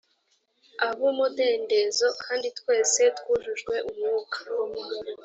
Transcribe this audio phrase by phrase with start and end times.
[0.87, 4.37] ab umudendezo kandi twese twujujwe umwuka